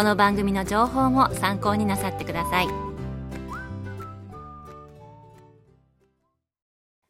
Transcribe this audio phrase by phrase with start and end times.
[0.00, 2.68] この番組の情報も参考になさってください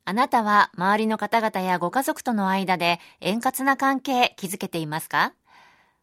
[0.05, 5.35] あなたは周りの方々やご家族との間で円滑な関係築けていますか？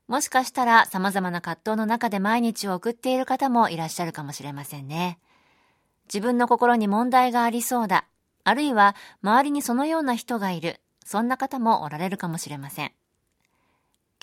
[0.07, 5.19] もしかしたら様々な葛藤の中で毎日を送っている方もいらっしゃるかもしれませんね。
[6.05, 8.05] 自分の心に問題がありそうだ。
[8.45, 10.79] あるいは周りにそのような人がいる。
[11.03, 12.93] そんな方もおられるかもしれません。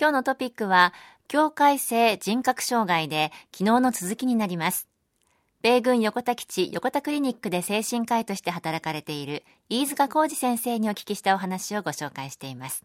[0.00, 0.92] 今日のトピックは、
[1.28, 4.88] 境界性人格障害で昨日の続きになります。
[5.62, 12.84] 米軍横田基地横田クリニックで精神科医として働かれている飯塚浩二先生にお聞きしたお話をご紹介しています。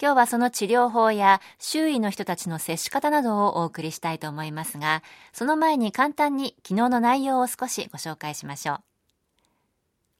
[0.00, 8.78] 今日はその治療法や周囲の人たちの接し方などをお送りしたいと思いますが、その前に簡単に昨日の内容を少しご紹介しましょう。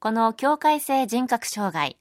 [0.01, 1.97] この境界性人格障害、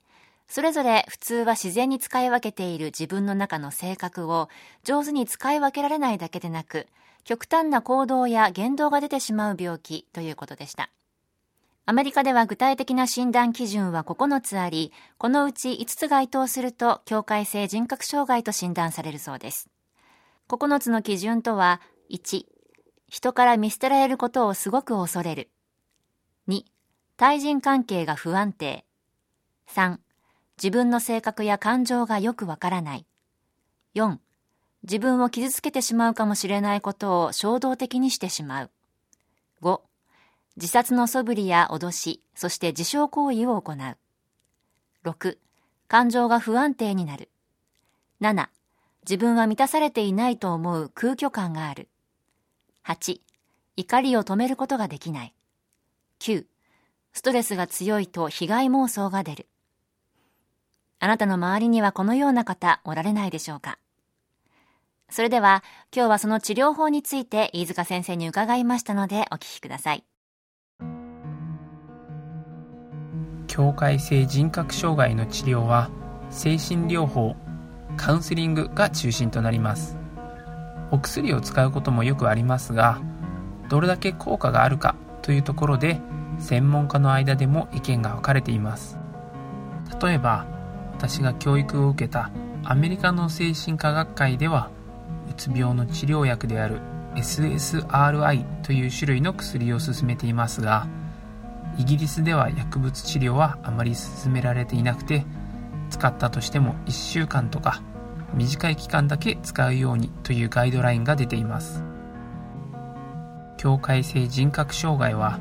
[0.48, 4.50] それぞれ普通は自然に使い分けている自分の中の性格を
[4.84, 6.88] 上手に使い分けられないだけでなく、
[7.26, 10.90] 極端な行動や言動が出てしまう病気ということでした。
[11.86, 19.70] アメリカでは具体的な診断基準は9つあり、このうち5つ該当すると境界性人格障害と診断されるそうです。
[20.50, 22.46] 9つの基準とは、1、
[23.10, 25.50] 人から見捨てられることをすごく恐れる。
[26.48, 26.64] 2、
[27.18, 28.86] 対人関係が不安定。
[29.70, 29.98] 3、
[30.58, 33.06] 自分の性格や感情がよくわからない。
[33.96, 34.18] 4、
[34.84, 38.72] 自分を傷つけてしまうかもしれないことを衝動的にしてしまう。
[39.62, 39.82] 5、
[40.56, 43.98] 自殺の素振りや脅し、そして自傷行為を行う。
[45.04, 45.38] 6、
[45.88, 47.30] 感情が不安定になる。
[48.22, 48.48] 7、
[49.04, 51.88] 自分は満たされていないと思う空虚感がある。
[52.84, 53.22] 8、
[53.76, 55.34] 怒りを止めることができない。
[56.20, 56.46] 9、
[57.14, 59.48] ストレスが強いと被害妄想が出る。
[61.00, 63.78] あなたの周りにはこのような方おられないでしょうか？
[65.10, 65.64] それでは
[65.96, 70.04] 今日はその治療法について飯塚先生に伺いましたのでお聞きください。
[73.46, 75.90] 境界性人格障害の治療は
[76.30, 77.36] 精神療法
[77.96, 79.98] カウンセリングが中心となります。
[80.90, 83.00] お薬を使うこともよくありますが
[83.70, 86.02] どれだけ効果があるかというところで
[86.40, 88.98] 専門家の間でも意見が分かれています。
[90.02, 90.48] 例えば
[90.98, 92.32] 私が教育を受けた
[92.64, 94.72] アメリカの精神科学会では
[95.30, 96.80] うつ病の治療薬である
[97.14, 100.88] SSRI という種類の薬を勧めていますが
[101.78, 105.24] イギリスでは薬物治療はあまり進められていなくて
[105.92, 107.84] 使ったとしても1週間とか
[108.34, 111.84] 短い期間だけ使うようにというガイドラインが出ています。
[113.58, 115.40] 境界性人格障害は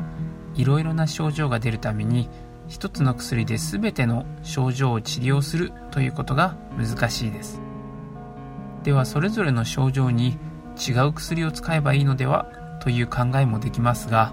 [0.54, 2.30] いろいろな症状が出るために
[2.68, 7.60] 一つの薬で全ての症状を治療するということが難しいです
[8.82, 10.38] ではそれぞれの症状に
[10.76, 12.46] 違う薬を使えばいいのでは
[12.82, 14.32] という考えもできますが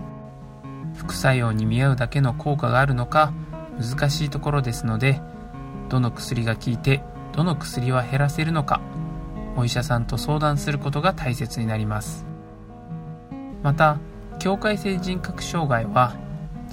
[0.96, 3.34] 副作用に見合うだけの効果があるのか
[3.80, 5.22] 難しいところですので
[5.90, 7.02] どの薬が効いて
[7.32, 8.82] どの薬は減らせるのか
[9.56, 12.26] お医者さんと相談することが大切になります。
[13.62, 13.98] また
[14.40, 16.16] 境界性人格障害は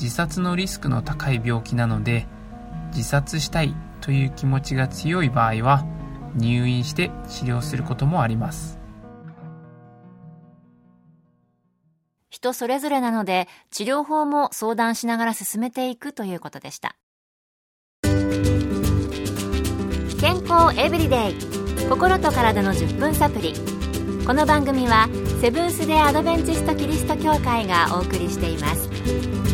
[0.00, 2.26] 自殺のリスクの高い病気なので
[2.94, 5.84] 自殺したいという気持ちが強い場合は
[6.34, 8.78] 入院して治療することもあります。
[12.30, 16.96] 人それぞれなので治療法も相談しながら進めていくということでした。
[20.18, 21.34] 健康エブリデイ
[21.88, 23.52] 心と体の10分サプリ。
[24.26, 25.08] この番組は
[25.42, 29.49] セブンス・デ・アドベンチスト・キリスト教会がお送りしています。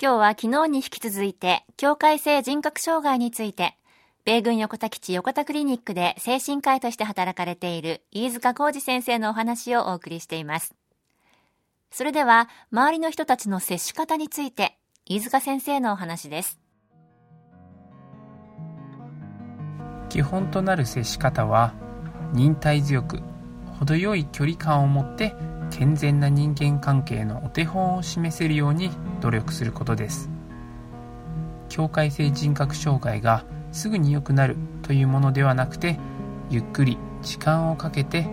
[0.00, 3.74] 今日は昨日に引き続いて境界性人格障害について
[4.24, 10.74] 米軍横田基地横田クリニックで精神科医として働かれている飯塚浩二先生のお話をお送りしています。
[11.90, 16.60] それでは、周りの人たちの接し方について、飯塚先生のお話です。
[20.10, 21.72] 基本となる接し方は、
[22.34, 23.20] 忍耐強く、
[23.78, 25.34] 程よい距離感を持って
[25.70, 28.90] 健全な人間関係のお手本を示せるように
[29.20, 30.30] 努力することです。
[31.68, 35.98] 境界性人格障害がすぐに良くなるというものではなくて
[36.50, 38.26] ゆっくり時間をかけて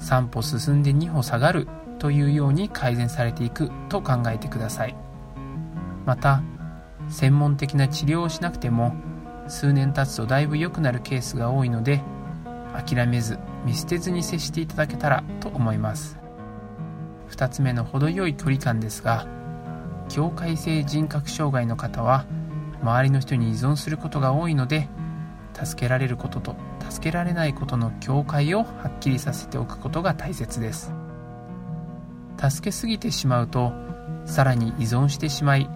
[0.00, 4.96] 3歩進んで2歩下がるというように改善されていくと考えてください。
[6.06, 6.42] また
[7.08, 8.94] 専門的な治療をしなくても
[9.46, 12.00] 数年経つとだいぶ良くなるケースが多いので
[12.72, 16.18] 諦めず見捨てずに接していただけたらと思います。
[17.30, 19.26] 2つ目の程よい距離感ですが
[20.08, 22.26] 境界性人格障害の方は
[22.82, 24.88] 周りの人に依存することが多いので
[25.54, 26.56] 助けられることと
[26.90, 30.92] 助けられないことの境界をはっきりさせておくことが大切です。
[32.40, 33.72] 助けすぎてしまうと
[34.24, 35.68] さらに依存してしまい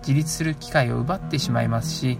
[0.00, 2.18] 自立する機会を奪ってしまいますし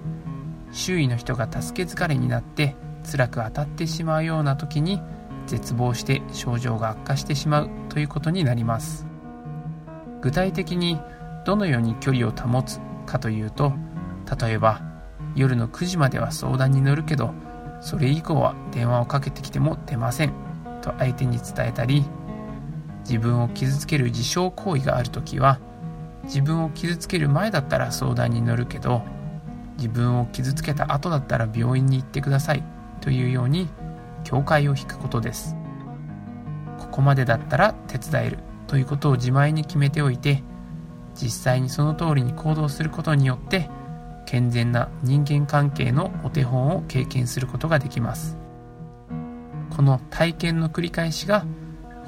[0.71, 5.01] 周囲の人が助け疲れになって辛く当たってしまうような時に
[5.47, 9.11] 絶望して症状が悪化してしまうということになります。
[10.21, 11.01] 具体的に
[11.45, 13.73] どのように距離を保つかというと
[14.41, 14.83] 例えば
[15.35, 17.33] 夜の9時までは相談に乗るけど
[17.81, 20.33] それ以降は電話をかけてきても出ません
[20.83, 22.05] と相手に伝えたり
[23.05, 25.59] 自分を傷つける自傷行為がある時は
[26.25, 29.03] 自分を傷つける前だったら相談に乗るけど
[29.79, 32.63] 自分を傷つけた後だったら病院に行ってください
[33.01, 33.69] というように
[34.25, 35.57] 境界を引くことです。
[36.79, 40.43] ここまでだったら手伝えるということを自前に決めておいて
[41.15, 43.69] 実際にその通りに行動することによって
[44.27, 48.37] 健全な人間関係のお手本を経験することができます。
[49.71, 51.45] この体験の繰り返しが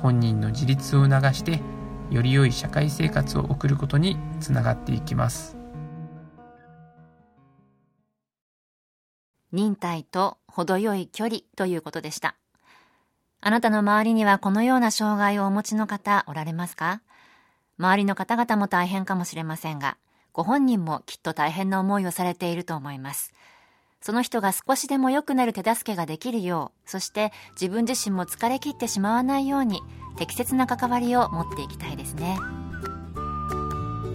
[0.01, 1.61] 本人の自立を促して
[2.11, 5.62] より良い社会生活を送ることにつながっていきます。
[9.53, 12.35] 忍耐と程よい距離ということでした。
[13.41, 17.01] あなたの周りにはこのような障害をお持ちの方おられますか？
[17.79, 19.97] 周りの方々も大変かもしれませんが、
[20.33, 23.33] ご本人もきっと大変な思いをされていると思います。
[24.01, 29.81] その人が少しでも良くなる手助けができるよう、そして自分自身も疲れ切ってしまわないように、
[30.17, 32.37] 適切な関わりを持っていきたいですね。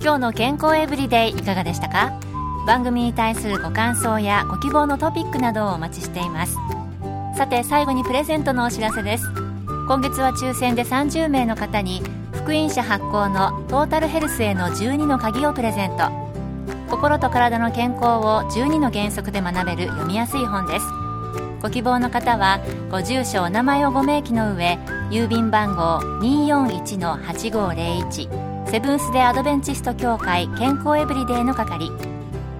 [0.01, 2.19] 今日の健康エブリデイいかがでしたか？
[2.67, 6.57] 番組に対するご感想やご希望のトピックなどをお待ちしています。
[7.37, 9.23] さて最後にプレゼントのお知らせです。
[9.87, 12.01] 今月は抽選で30名の方に
[12.33, 16.09] 福音社発行のトータルヘルスへの12の鍵をプレゼント。
[16.89, 20.85] 心と体の健康を12の原則で学べる読みやすい本です。
[21.61, 22.59] ご希望の方は
[22.91, 24.77] ご住所お名前をご明記の上
[25.09, 32.16] 郵便番号241-8501セブンス・デ・アドベンチスト協会健康エブリデイの係。